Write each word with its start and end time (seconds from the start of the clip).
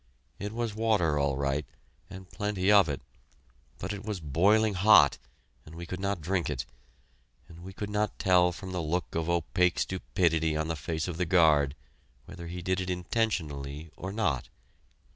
It 0.39 0.51
was 0.51 0.73
water, 0.73 1.19
all 1.19 1.37
right, 1.37 1.63
and 2.09 2.27
plenty 2.27 2.71
of 2.71 2.89
it, 2.89 3.03
but 3.77 3.93
it 3.93 4.03
was 4.03 4.19
boiling 4.19 4.73
hot 4.73 5.19
and 5.63 5.75
we 5.75 5.85
could 5.85 5.99
not 5.99 6.21
drink 6.21 6.49
it; 6.49 6.65
and 7.47 7.59
we 7.59 7.71
could 7.71 7.87
not 7.91 8.17
tell 8.17 8.51
from 8.51 8.71
the 8.71 8.81
look 8.81 9.13
of 9.13 9.29
opaque 9.29 9.77
stupidity 9.77 10.57
on 10.57 10.69
the 10.69 10.75
face 10.75 11.07
of 11.07 11.17
the 11.17 11.27
guard 11.27 11.75
whether 12.25 12.47
he 12.47 12.63
did 12.63 12.81
it 12.81 12.89
intentionally 12.89 13.91
or 13.95 14.11
not. 14.11 14.49